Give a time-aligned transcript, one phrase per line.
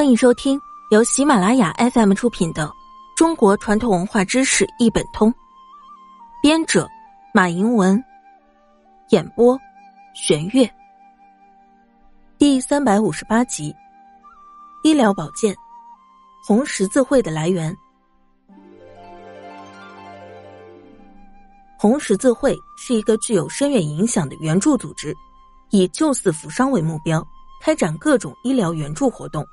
[0.00, 0.58] 欢迎收听
[0.90, 2.66] 由喜马拉雅 FM 出品的
[3.14, 5.30] 《中国传统文化知识一本通》，
[6.42, 6.88] 编者
[7.34, 8.02] 马迎文，
[9.10, 9.60] 演播
[10.14, 10.66] 玄月。
[12.38, 13.76] 第三百五十八集：
[14.82, 15.54] 医疗保健，
[16.46, 17.76] 红十字会的来源。
[21.78, 25.14] 红十字会是一个具有深远影响的援助组织，
[25.68, 27.22] 以救死扶伤为目标，
[27.60, 29.46] 开展各种医疗援助活动。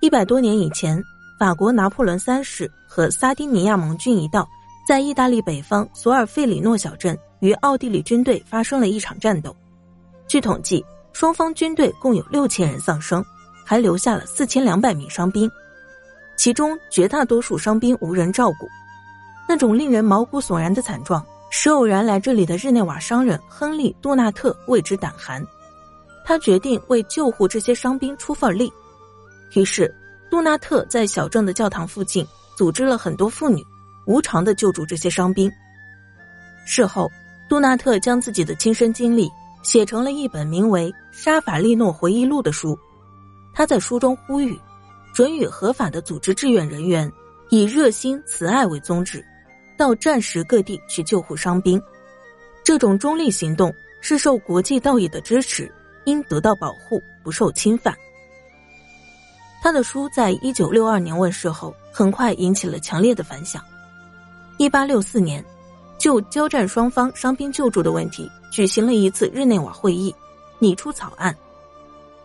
[0.00, 1.02] 一百多年以前，
[1.40, 4.48] 法国拿破仑三世和撒丁尼亚盟军一道，
[4.86, 9.54] 在意大利北方索尔费里诺小镇与奥地利军队发生了一场战斗。
[10.28, 13.24] 据统计，双方军队共有六千人丧生，
[13.64, 15.50] 还留下了四千两百名伤兵，
[16.36, 18.68] 其中绝大多数伤兵无人照顾。
[19.48, 25.44] 那种令人毛骨悚然的惨状，使偶然来这里的日内瓦商人亨利·杜纳特为之胆寒。
[26.24, 28.72] 他决定为救护这些伤兵出份力。
[29.54, 29.92] 于是，
[30.30, 33.64] 杜纳特在小镇的教堂附近组织了很多妇女，
[34.06, 35.50] 无偿的救助这些伤兵。
[36.66, 37.10] 事后，
[37.48, 39.28] 杜纳特将自己的亲身经历
[39.62, 42.78] 写成了一本名为《沙法利诺回忆录》的书。
[43.54, 44.56] 他在书中呼吁，
[45.14, 47.10] 准予合法的组织志愿人员
[47.48, 49.24] 以热心慈爱为宗旨，
[49.78, 51.80] 到战时各地去救护伤兵。
[52.62, 55.72] 这种中立行动是受国际道义的支持，
[56.04, 57.96] 应得到保护，不受侵犯。
[59.68, 63.62] 他的书在一九六二年问世后，很快引起了强烈的反响。
[64.56, 65.44] 一八六四年，
[65.98, 70.14] 就交战双方伤兵救助的问题举行了一次日内瓦会议，
[70.58, 71.36] 拟出草案。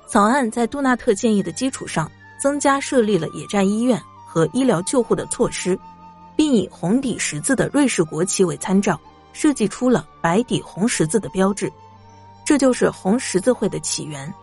[0.08, 2.10] 草案在杜纳特建议的基础上，
[2.42, 5.78] 增加设立了野战医院和医疗救护的措施，
[6.38, 8.98] 并以红底十字的瑞士国旗为参照，
[9.34, 11.70] 设计出了白底红十字的标志，
[12.46, 14.34] 这就是红十字会的起源。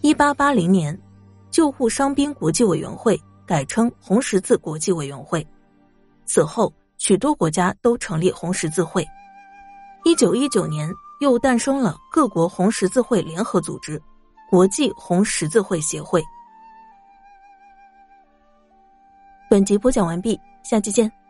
[0.00, 0.98] 一八八零年。
[1.52, 5.46] 救护伤兵国际委员会改称红十字国际委员会，
[6.24, 9.06] 此后许多国家都成立红十字会。
[10.02, 10.90] 一九一九年
[11.20, 14.00] 又诞生了各国红十字会联合组织——
[14.50, 16.22] 国际红十字会协会。
[19.50, 21.21] 本集播讲完毕，下期见。